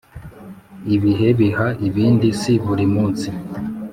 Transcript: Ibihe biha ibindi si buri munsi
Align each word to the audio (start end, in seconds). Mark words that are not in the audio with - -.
Ibihe 0.95 1.27
biha 1.39 1.67
ibindi 1.87 2.27
si 2.39 2.53
buri 2.63 2.85
munsi 2.93 3.29